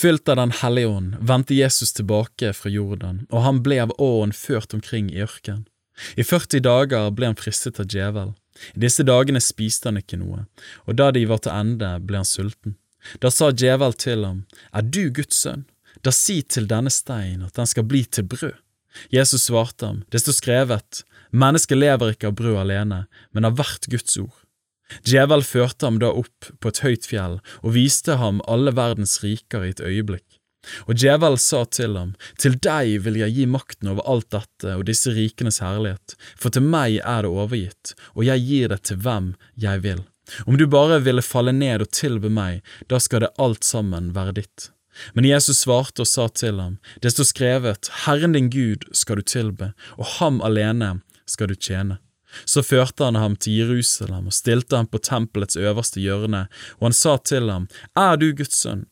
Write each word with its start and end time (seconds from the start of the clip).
Fylt 0.00 0.28
av 0.28 0.36
Den 0.36 0.50
hellige 0.50 0.86
ånd 0.86 1.16
vendte 1.20 1.54
Jesus 1.54 1.92
tilbake 1.92 2.52
fra 2.52 2.70
Jordan, 2.70 3.22
og 3.30 3.42
han 3.42 3.62
ble 3.64 3.78
av 3.80 3.94
åren 4.02 4.32
ført 4.36 4.74
omkring 4.76 5.08
i 5.12 5.22
ørkenen. 5.24 5.64
I 6.20 6.24
40 6.24 6.60
dager 6.66 7.08
ble 7.16 7.30
han 7.30 7.38
fristet 7.40 7.80
av 7.80 7.88
djevel. 7.88 8.34
I 8.76 8.82
disse 8.84 9.06
dagene 9.08 9.40
spiste 9.40 9.88
han 9.88 9.96
ikke 9.96 10.18
noe, 10.20 10.44
og 10.84 10.98
da 11.00 11.08
de 11.16 11.24
var 11.30 11.40
til 11.40 11.54
ende, 11.54 11.94
ble 12.04 12.20
han 12.20 12.28
sulten. 12.28 12.76
Da 13.24 13.30
sa 13.32 13.48
djevel 13.52 13.96
til 13.96 14.26
ham, 14.26 14.44
Er 14.72 14.82
du 14.82 15.08
Guds 15.08 15.40
sønn? 15.40 15.64
Da 16.04 16.12
si 16.12 16.42
til 16.42 16.68
denne 16.68 16.92
stein 16.92 17.46
at 17.46 17.56
den 17.56 17.66
skal 17.66 17.88
bli 17.88 18.04
til 18.04 18.28
brød. 18.28 18.58
Jesus 19.08 19.48
svarte 19.48 19.86
ham, 19.86 20.04
Det 20.10 20.20
står 20.20 20.40
skrevet, 20.42 21.04
Mennesket 21.32 21.78
lever 21.78 22.12
ikke 22.12 22.28
av 22.28 22.36
brød 22.36 22.58
alene, 22.66 23.06
men 23.32 23.44
av 23.44 23.56
hvert 23.56 23.88
Guds 23.88 24.16
ord. 24.20 24.36
Djevel 25.06 25.42
førte 25.46 25.86
ham 25.88 26.00
da 26.02 26.12
opp 26.14 26.50
på 26.60 26.72
et 26.72 26.82
høyt 26.84 27.06
fjell 27.10 27.38
og 27.62 27.76
viste 27.76 28.18
ham 28.20 28.42
alle 28.46 28.74
verdens 28.76 29.18
riker 29.24 29.66
i 29.66 29.72
et 29.74 29.82
øyeblikk. 29.82 30.26
Og 30.90 30.98
djevel 30.98 31.36
sa 31.38 31.62
til 31.70 31.96
ham, 31.98 32.14
Til 32.38 32.56
deg 32.58 33.02
vil 33.04 33.18
jeg 33.20 33.34
gi 33.36 33.46
makten 33.46 33.90
over 33.92 34.06
alt 34.10 34.30
dette 34.34 34.74
og 34.74 34.86
disse 34.88 35.12
rikenes 35.14 35.60
herlighet, 35.62 36.16
for 36.34 36.50
til 36.50 36.66
meg 36.66 36.98
er 37.02 37.22
det 37.22 37.30
overgitt, 37.30 37.94
og 38.14 38.26
jeg 38.26 38.42
gir 38.48 38.74
det 38.74 38.82
til 38.90 38.98
hvem 39.02 39.34
jeg 39.54 39.82
vil. 39.86 40.02
Om 40.46 40.56
du 40.58 40.66
bare 40.66 40.98
ville 41.02 41.22
falle 41.22 41.54
ned 41.54 41.84
og 41.84 41.92
tilbe 41.94 42.30
meg, 42.32 42.64
da 42.90 42.98
skal 42.98 43.22
det 43.22 43.34
alt 43.38 43.64
sammen 43.64 44.10
være 44.16 44.40
ditt. 44.40 44.70
Men 45.14 45.28
Jesus 45.28 45.60
svarte 45.62 46.02
og 46.02 46.08
sa 46.10 46.26
til 46.28 46.58
ham, 46.60 46.78
Det 47.02 47.12
står 47.12 47.30
skrevet, 47.30 47.90
Herren 48.06 48.32
din 48.32 48.50
Gud 48.50 48.88
skal 48.92 49.16
du 49.16 49.22
tilbe, 49.22 49.72
og 49.98 50.06
ham 50.18 50.40
alene 50.40 51.00
skal 51.26 51.48
du 51.48 51.54
tjene. 51.54 51.98
Så 52.44 52.64
førte 52.66 53.06
han 53.06 53.18
ham 53.18 53.36
til 53.36 53.60
Jerusalem 53.60 54.28
og 54.30 54.36
stilte 54.36 54.76
ham 54.76 54.88
på 54.90 55.00
tempelets 55.02 55.56
øverste 55.56 56.02
hjørne, 56.02 56.46
og 56.80 56.90
han 56.90 56.96
sa 56.96 57.16
til 57.22 57.50
ham, 57.50 57.68
Er 57.96 58.16
du 58.20 58.32
Guds 58.34 58.58
sønn, 58.62 58.86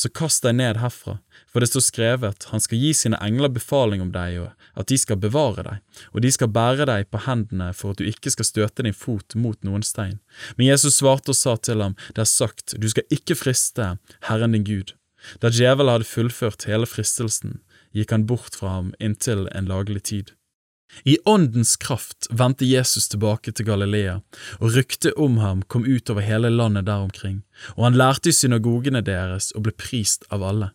så 0.00 0.08
kast 0.08 0.46
deg 0.46 0.56
ned 0.56 0.78
herfra, 0.80 1.18
for 1.50 1.60
det 1.60 1.68
står 1.70 1.84
skrevet, 1.84 2.46
han 2.52 2.62
skal 2.62 2.80
gi 2.80 2.92
sine 2.96 3.18
engler 3.20 3.50
befaling 3.52 4.00
om 4.00 4.12
deg, 4.14 4.38
og 4.40 4.80
at 4.80 4.88
de 4.88 4.96
skal 5.00 5.18
bevare 5.20 5.64
deg, 5.66 5.82
og 6.14 6.24
de 6.24 6.30
skal 6.32 6.52
bære 6.54 6.86
deg 6.88 7.10
på 7.12 7.20
hendene 7.26 7.70
for 7.76 7.92
at 7.92 8.00
du 8.00 8.08
ikke 8.08 8.32
skal 8.32 8.48
støte 8.48 8.86
din 8.86 8.96
fot 8.96 9.36
mot 9.36 9.60
noen 9.66 9.84
stein. 9.84 10.16
Men 10.56 10.70
Jesus 10.70 11.00
svarte 11.02 11.34
og 11.34 11.38
sa 11.38 11.56
til 11.60 11.84
ham, 11.84 11.98
det 12.16 12.24
er 12.24 12.32
sagt, 12.32 12.78
du 12.80 12.88
skal 12.88 13.12
ikke 13.12 13.36
friste 13.36 13.94
Herren 14.30 14.56
din 14.56 14.64
Gud. 14.64 14.94
Da 15.42 15.52
djevelen 15.52 15.98
hadde 15.98 16.08
fullført 16.08 16.64
hele 16.70 16.88
fristelsen, 16.88 17.58
gikk 17.92 18.14
han 18.14 18.28
bort 18.30 18.56
fra 18.56 18.78
ham 18.78 18.94
inntil 19.02 19.48
en 19.52 19.68
laglig 19.68 20.06
tid. 20.08 20.32
I 21.04 21.18
åndens 21.24 21.76
kraft 21.76 22.26
vendte 22.30 22.66
Jesus 22.66 23.08
tilbake 23.08 23.52
til 23.52 23.66
Galilea, 23.66 24.18
og 24.58 24.74
ryktet 24.76 25.16
om 25.16 25.38
ham 25.40 25.62
kom 25.62 25.86
ut 25.86 26.10
over 26.10 26.24
hele 26.26 26.50
landet 26.50 26.88
der 26.88 27.06
omkring, 27.06 27.40
og 27.76 27.86
han 27.88 27.98
lærte 28.00 28.30
i 28.30 28.36
synagogene 28.36 29.02
deres 29.06 29.52
og 29.56 29.64
ble 29.66 29.76
prist 29.76 30.26
av 30.30 30.44
alle. 30.44 30.72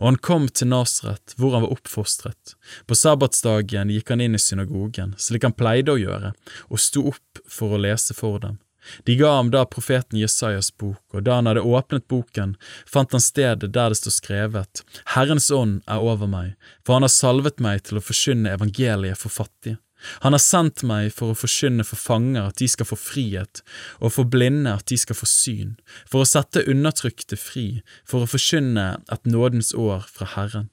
Og 0.00 0.06
han 0.08 0.20
kom 0.24 0.46
til 0.48 0.70
Nasret, 0.70 1.34
hvor 1.36 1.52
han 1.56 1.64
var 1.66 1.74
oppfostret. 1.74 2.54
På 2.88 2.96
sabbatsdagen 2.96 3.92
gikk 3.92 4.14
han 4.14 4.22
inn 4.24 4.36
i 4.36 4.40
synagogen, 4.40 5.12
slik 5.20 5.44
han 5.44 5.56
pleide 5.56 5.92
å 5.92 6.00
gjøre, 6.00 6.32
og 6.70 6.80
sto 6.80 7.04
opp 7.12 7.42
for 7.50 7.74
å 7.74 7.82
lese 7.82 8.16
for 8.16 8.40
dem. 8.40 8.60
De 9.04 9.16
ga 9.16 9.36
ham 9.36 9.50
da 9.54 9.64
profeten 9.64 10.18
Jesajas 10.20 10.70
bok, 10.70 11.02
og 11.14 11.24
da 11.26 11.38
han 11.38 11.48
hadde 11.50 11.64
åpnet 11.64 12.08
boken, 12.08 12.56
fant 12.90 13.14
han 13.16 13.22
stedet 13.22 13.72
der 13.72 13.92
det 13.92 14.00
står 14.00 14.16
skrevet, 14.18 14.84
Herrens 15.14 15.50
ånd 15.54 15.80
er 15.90 16.04
over 16.04 16.30
meg, 16.30 16.54
for 16.84 16.98
han 16.98 17.06
har 17.06 17.14
salvet 17.14 17.62
meg 17.64 17.84
til 17.88 18.00
å 18.00 18.04
forkynne 18.04 18.52
evangeliet 18.58 19.20
for 19.20 19.32
fattige. 19.32 19.78
Han 20.20 20.36
har 20.36 20.42
sendt 20.42 20.82
meg 20.84 21.12
for 21.16 21.32
å 21.32 21.38
forkynne 21.38 21.84
for 21.86 21.96
fanger 21.96 22.50
at 22.50 22.60
de 22.60 22.68
skal 22.68 22.88
få 22.88 22.98
frihet, 23.00 23.62
og 24.04 24.12
for 24.16 24.28
blinde 24.28 24.74
at 24.76 24.86
de 24.90 24.98
skal 25.00 25.16
få 25.16 25.28
syn, 25.28 25.74
for 26.04 26.24
å 26.24 26.28
sette 26.28 26.66
undertrykte 26.68 27.38
fri, 27.40 27.80
for 28.04 28.24
å 28.24 28.30
forkynne 28.30 28.86
et 29.12 29.24
nådens 29.24 29.72
år 29.72 30.04
fra 30.12 30.28
Herren. 30.34 30.68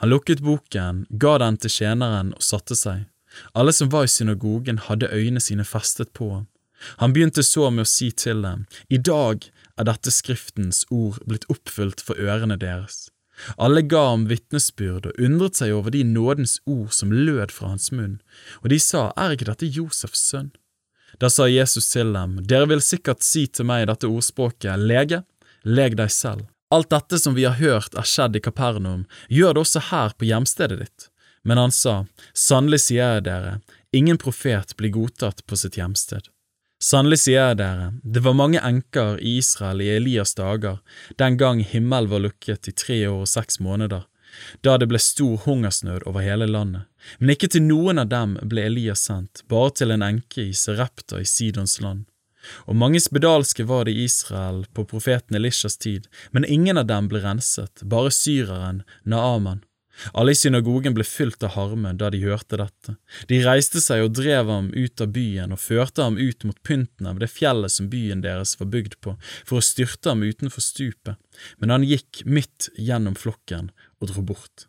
Han 0.00 0.10
lukket 0.10 0.42
boken, 0.42 1.04
ga 1.10 1.36
den 1.42 1.58
til 1.62 1.72
tjeneren 1.72 2.32
og 2.36 2.44
satte 2.46 2.78
seg. 2.78 3.06
Alle 3.54 3.74
som 3.76 3.90
var 3.92 4.06
i 4.06 4.10
synagogen 4.10 4.78
hadde 4.86 5.10
øynene 5.12 5.42
sine 5.42 5.66
festet 5.66 6.12
på 6.16 6.30
ham. 6.32 6.46
Han 7.00 7.12
begynte 7.12 7.44
så 7.46 7.70
med 7.70 7.86
å 7.86 7.90
si 7.90 8.10
til 8.12 8.42
dem, 8.44 8.66
I 8.88 8.98
dag 8.98 9.48
er 9.76 9.88
dette 9.88 10.12
Skriftens 10.12 10.84
ord 10.90 11.20
blitt 11.26 11.48
oppfylt 11.52 12.02
for 12.04 12.18
ørene 12.20 12.58
deres. 12.60 13.08
Alle 13.60 13.82
ga 13.84 14.02
ham 14.10 14.24
vitnesbyrd 14.30 15.10
og 15.10 15.18
undret 15.20 15.58
seg 15.58 15.74
over 15.76 15.92
de 15.92 16.02
nådens 16.08 16.56
ord 16.64 16.92
som 16.96 17.12
lød 17.12 17.52
fra 17.52 17.74
hans 17.74 17.90
munn, 17.92 18.20
og 18.62 18.70
de 18.72 18.78
sa, 18.80 19.10
Er 19.16 19.34
ikke 19.36 19.50
dette 19.50 19.68
Josefs 19.68 20.24
sønn? 20.30 20.52
Da 21.20 21.28
sa 21.32 21.46
Jesus 21.48 21.88
til 21.92 22.12
dem, 22.16 22.40
Dere 22.44 22.68
vil 22.72 22.84
sikkert 22.84 23.24
si 23.24 23.46
til 23.46 23.68
meg 23.68 23.86
dette 23.88 24.08
ordspråket, 24.08 24.80
Lege, 24.80 25.22
leg 25.64 25.96
deg 26.00 26.12
selv. 26.12 26.48
Alt 26.72 26.90
dette 26.90 27.18
som 27.22 27.36
vi 27.36 27.44
har 27.46 27.60
hørt 27.60 27.94
er 27.94 28.08
skjedd 28.08 28.36
i 28.36 28.42
Kapernaum, 28.42 29.04
gjør 29.28 29.54
det 29.54 29.62
også 29.62 29.84
her 29.92 30.16
på 30.18 30.26
hjemstedet 30.28 30.80
ditt. 30.80 31.10
Men 31.46 31.60
han 31.62 31.72
sa, 31.72 32.04
Sannelig 32.34 32.82
sier 32.88 33.16
jeg 33.16 33.26
dere, 33.28 33.58
ingen 33.94 34.18
profet 34.18 34.74
blir 34.76 34.90
godtatt 34.96 35.44
på 35.46 35.58
sitt 35.60 35.78
hjemsted. 35.78 36.26
Sannelig 36.82 37.22
sier 37.22 37.38
jeg 37.40 37.56
dere, 37.56 37.86
det 38.04 38.20
var 38.20 38.34
mange 38.36 38.60
enker 38.60 39.16
i 39.24 39.38
Israel 39.40 39.80
i 39.80 39.88
Elias 39.94 40.34
dager, 40.36 40.82
den 41.16 41.38
gang 41.40 41.62
himmelen 41.64 42.10
var 42.10 42.20
lukket 42.20 42.68
i 42.68 42.74
tre 42.76 42.98
år 43.08 43.22
og 43.24 43.30
seks 43.30 43.56
måneder, 43.64 44.04
da 44.60 44.74
det 44.76 44.90
ble 44.90 45.00
stor 45.00 45.38
hungersnød 45.46 46.04
over 46.04 46.20
hele 46.20 46.48
landet. 46.50 46.84
Men 47.18 47.32
ikke 47.32 47.48
til 47.48 47.64
noen 47.64 48.02
av 48.02 48.10
dem 48.12 48.36
ble 48.44 48.66
Elias 48.68 49.06
sendt, 49.08 49.40
bare 49.48 49.72
til 49.72 49.94
en 49.94 50.04
enke 50.04 50.50
i 50.50 50.52
Serepta 50.52 51.22
i 51.22 51.24
Sidons 51.24 51.78
land. 51.80 52.04
Og 52.68 52.76
mange 52.76 53.00
spedalske 53.00 53.64
var 53.66 53.88
det 53.88 53.96
i 53.96 54.04
Israel 54.04 54.66
på 54.76 54.84
profeten 54.84 55.38
Elishas 55.38 55.80
tid, 55.80 56.10
men 56.30 56.44
ingen 56.44 56.76
av 56.76 56.90
dem 56.92 57.08
ble 57.08 57.24
renset, 57.24 57.80
bare 57.82 58.12
syreren 58.12 58.84
Naaman. 59.02 59.64
Alle 60.12 60.34
i 60.34 60.38
synagogen 60.38 60.94
ble 60.96 61.04
fylt 61.06 61.42
av 61.46 61.54
harme 61.56 61.92
da 61.96 62.10
de 62.12 62.20
hørte 62.24 62.58
dette. 62.60 62.96
De 63.30 63.40
reiste 63.44 63.80
seg 63.82 64.04
og 64.04 64.14
drev 64.18 64.50
ham 64.52 64.70
ut 64.74 65.02
av 65.02 65.12
byen 65.14 65.54
og 65.56 65.62
førte 65.62 66.04
ham 66.04 66.18
ut 66.20 66.46
mot 66.48 66.62
pynten 66.66 67.08
av 67.10 67.20
det 67.22 67.30
fjellet 67.32 67.72
som 67.72 67.90
byen 67.92 68.24
deres 68.24 68.56
var 68.60 68.70
bygd 68.72 68.98
på, 69.04 69.16
for 69.48 69.60
å 69.60 69.64
styrte 69.64 70.12
ham 70.12 70.24
utenfor 70.26 70.64
stupet, 70.64 71.16
men 71.58 71.72
han 71.74 71.86
gikk 71.86 72.24
midt 72.26 72.70
gjennom 72.76 73.16
flokken 73.18 73.70
og 74.00 74.12
dro 74.12 74.24
bort. 74.32 74.68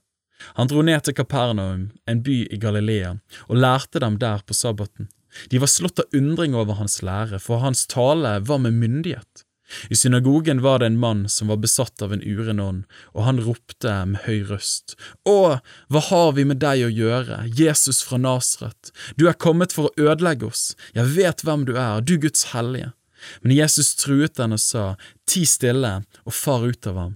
Han 0.58 0.70
dro 0.70 0.84
ned 0.86 1.04
til 1.04 1.16
Kapernaum, 1.18 1.90
en 2.06 2.24
by 2.24 2.44
i 2.54 2.60
Galilea, 2.62 3.16
og 3.50 3.58
lærte 3.58 4.02
dem 4.04 4.20
der 4.22 4.44
på 4.46 4.54
sabbaten. 4.54 5.10
De 5.50 5.60
var 5.62 5.70
slått 5.70 6.02
av 6.02 6.18
undring 6.18 6.56
over 6.58 6.78
hans 6.80 7.02
lære, 7.06 7.42
for 7.42 7.62
hans 7.64 7.86
tale 7.90 8.38
var 8.46 8.62
med 8.62 8.78
myndighet. 8.78 9.47
I 9.90 9.96
synagogen 9.96 10.62
var 10.62 10.80
det 10.80 10.86
en 10.92 11.00
mann 11.00 11.26
som 11.30 11.52
var 11.52 11.60
besatt 11.64 12.02
av 12.02 12.14
en 12.14 12.24
uren 12.24 12.60
ånd, 12.60 12.84
og 13.14 13.26
han 13.28 13.42
ropte 13.44 13.94
med 14.08 14.24
høy 14.28 14.46
røst, 14.52 14.96
Å, 15.28 15.60
hva 15.92 16.04
har 16.10 16.32
vi 16.38 16.46
med 16.48 16.62
deg 16.64 16.86
å 16.88 16.94
gjøre, 16.94 17.44
Jesus 17.58 18.02
fra 18.06 18.20
Nasret, 18.22 18.92
du 19.20 19.28
er 19.28 19.38
kommet 19.38 19.76
for 19.76 19.90
å 19.90 20.10
ødelegge 20.10 20.48
oss, 20.48 20.72
jeg 20.96 21.12
vet 21.18 21.44
hvem 21.44 21.68
du 21.68 21.76
er, 21.76 22.02
du 22.02 22.18
Guds 22.22 22.52
hellige. 22.54 22.94
Men 23.42 23.56
Jesus 23.58 23.96
truet 23.98 24.38
den 24.38 24.56
og 24.56 24.62
sa, 24.62 24.92
Ti 25.28 25.44
stille 25.50 25.94
og 26.24 26.36
far 26.36 26.68
ut 26.68 26.88
av 26.88 27.00
ham. 27.02 27.16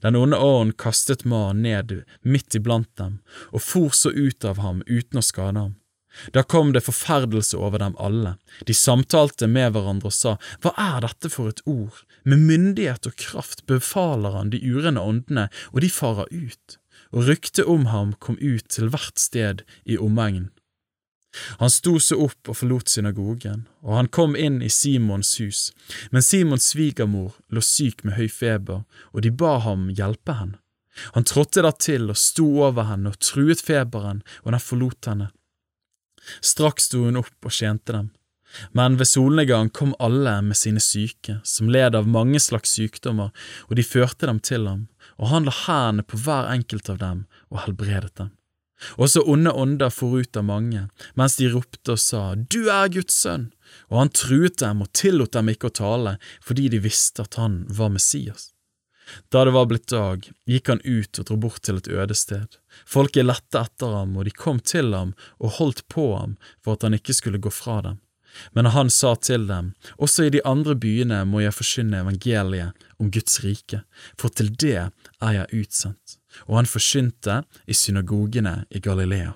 Den 0.00 0.16
onde 0.16 0.38
ånden 0.38 0.76
kastet 0.78 1.24
mannen 1.26 1.64
ned 1.66 1.92
midt 2.22 2.54
iblant 2.54 2.90
dem, 2.96 3.18
og 3.50 3.64
for 3.64 3.90
så 3.96 4.12
ut 4.14 4.46
av 4.46 4.62
ham 4.62 4.84
uten 4.86 5.18
å 5.18 5.24
skade 5.24 5.58
ham. 5.58 5.79
Da 6.34 6.42
kom 6.42 6.72
det 6.72 6.84
forferdelse 6.86 7.58
over 7.58 7.82
dem 7.82 7.96
alle, 7.98 8.36
de 8.66 8.76
samtalte 8.76 9.48
med 9.50 9.72
hverandre 9.74 10.10
og 10.10 10.16
sa, 10.16 10.36
Hva 10.60 10.74
er 10.76 11.00
dette 11.06 11.32
for 11.32 11.50
et 11.50 11.62
ord? 11.66 12.04
Med 12.24 12.44
myndighet 12.44 13.08
og 13.08 13.16
kraft 13.16 13.64
befaler 13.70 14.36
han 14.36 14.52
de 14.52 14.60
urene 14.60 15.00
åndene, 15.00 15.48
og 15.72 15.80
de 15.84 15.90
farer 15.92 16.28
ut, 16.30 16.78
og 17.10 17.28
ryktet 17.30 17.64
om 17.64 17.88
ham 17.90 18.14
kom 18.20 18.36
ut 18.40 18.68
til 18.68 18.90
hvert 18.92 19.18
sted 19.18 19.64
i 19.84 19.96
omegnen. 19.98 20.50
Han 21.62 21.70
sto 21.70 21.94
så 22.02 22.16
opp 22.24 22.50
og 22.50 22.56
forlot 22.58 22.90
synagogen, 22.90 23.66
og 23.86 23.94
han 24.00 24.08
kom 24.10 24.34
inn 24.34 24.58
i 24.66 24.70
Simons 24.72 25.36
hus, 25.38 25.68
men 26.10 26.26
Simons 26.26 26.72
svigermor 26.72 27.36
lå 27.54 27.62
syk 27.62 28.02
med 28.04 28.16
høy 28.18 28.26
feber, 28.26 28.82
og 29.14 29.22
de 29.22 29.30
ba 29.30 29.58
ham 29.62 29.88
hjelpe 29.94 30.34
henne. 30.40 30.58
Han 31.14 31.24
trådte 31.24 31.62
da 31.62 31.70
til 31.70 32.10
og 32.10 32.18
sto 32.18 32.48
over 32.66 32.88
henne 32.90 33.12
og 33.12 33.20
truet 33.22 33.62
feberen, 33.62 34.24
og 34.42 34.52
den 34.52 34.64
forlot 34.64 35.06
henne. 35.06 35.30
Straks 36.40 36.88
sto 36.90 37.04
hun 37.06 37.20
opp 37.20 37.46
og 37.46 37.54
tjente 37.54 37.94
dem. 37.96 38.10
Men 38.74 38.96
ved 38.98 39.06
solnedgang 39.06 39.70
kom 39.70 39.94
alle 40.02 40.40
med 40.42 40.58
sine 40.58 40.82
syke, 40.82 41.38
som 41.44 41.70
led 41.70 41.94
av 41.94 42.08
mange 42.10 42.40
slags 42.42 42.74
sykdommer, 42.74 43.30
og 43.68 43.78
de 43.78 43.86
førte 43.86 44.26
dem 44.26 44.40
til 44.42 44.66
ham, 44.66 44.88
og 45.22 45.30
han 45.30 45.46
la 45.46 45.54
hendene 45.64 46.06
på 46.06 46.18
hver 46.24 46.50
enkelt 46.50 46.90
av 46.90 46.98
dem 47.02 47.24
og 47.50 47.64
helbredet 47.66 48.14
dem. 48.18 48.32
Også 48.96 49.22
onde 49.28 49.52
ånder 49.52 49.92
for 49.92 50.16
ut 50.18 50.36
av 50.40 50.46
mange, 50.48 50.86
mens 51.14 51.36
de 51.36 51.50
ropte 51.52 51.94
og 51.94 52.00
sa, 52.00 52.22
Du 52.34 52.70
er 52.72 52.88
Guds 52.92 53.14
sønn, 53.14 53.50
og 53.92 53.98
han 54.00 54.14
truet 54.16 54.58
dem 54.62 54.80
og 54.82 54.90
tillot 54.96 55.34
dem 55.36 55.52
ikke 55.52 55.68
å 55.68 55.76
tale, 55.82 56.16
fordi 56.42 56.70
de 56.72 56.80
visste 56.82 57.26
at 57.26 57.36
han 57.40 57.62
var 57.68 57.92
Messias. 57.92 58.50
Da 59.28 59.44
det 59.44 59.54
var 59.56 59.66
blitt 59.70 59.88
dag, 59.92 60.26
gikk 60.46 60.68
han 60.72 60.82
ut 60.84 61.20
og 61.20 61.26
dro 61.28 61.38
bort 61.46 61.62
til 61.66 61.80
et 61.80 61.88
øde 61.88 62.16
sted. 62.18 62.58
Folket 62.86 63.26
lette 63.26 63.60
etter 63.60 63.96
ham, 64.00 64.16
og 64.16 64.28
de 64.28 64.34
kom 64.34 64.60
til 64.60 64.94
ham 64.94 65.14
og 65.38 65.58
holdt 65.58 65.86
på 65.88 66.12
ham 66.16 66.36
for 66.64 66.76
at 66.76 66.86
han 66.86 66.96
ikke 66.98 67.16
skulle 67.16 67.42
gå 67.42 67.52
fra 67.54 67.80
dem. 67.86 68.00
Men 68.52 68.70
han 68.70 68.90
sa 68.90 69.16
til 69.18 69.48
dem, 69.48 69.72
også 69.98 70.28
i 70.28 70.32
de 70.36 70.42
andre 70.46 70.76
byene 70.78 71.24
må 71.26 71.42
jeg 71.42 71.56
forkynne 71.56 72.04
evangeliet 72.04 72.86
om 73.02 73.10
Guds 73.10 73.40
rike, 73.44 73.82
for 74.18 74.30
til 74.30 74.52
det 74.54 74.76
er 74.78 75.32
jeg 75.34 75.64
utsendt. 75.64 76.18
Og 76.46 76.60
han 76.60 76.70
forkynte 76.70 77.42
i 77.66 77.74
synagogene 77.74 78.60
i 78.70 78.78
Galilea. 78.78 79.34